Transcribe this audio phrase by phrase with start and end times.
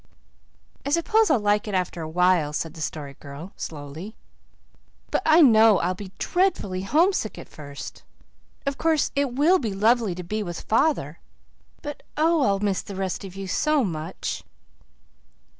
[0.83, 4.15] "I suppose I'll like it after a while," said the Story Girl slowly,
[5.11, 8.01] "but I know I'll be dreadfully homesick at first.
[8.65, 11.19] Of course, it will be lovely to be with father,
[11.83, 14.43] but oh, I'll miss the rest of you so much!"